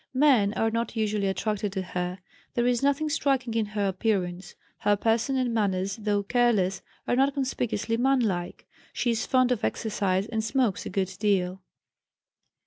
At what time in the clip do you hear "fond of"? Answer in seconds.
9.27-9.63